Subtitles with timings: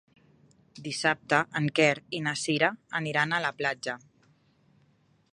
[0.85, 1.89] Dissabte en Quer
[2.19, 2.69] i na Cira
[3.01, 3.95] aniran a la platja.